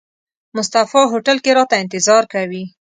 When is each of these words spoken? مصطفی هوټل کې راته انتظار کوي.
مصطفی 0.57 1.01
هوټل 1.11 1.37
کې 1.43 1.51
راته 1.57 1.75
انتظار 1.83 2.23
کوي. 2.33 2.63